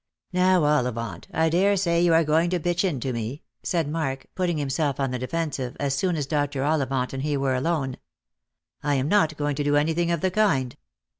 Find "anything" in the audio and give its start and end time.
9.75-10.09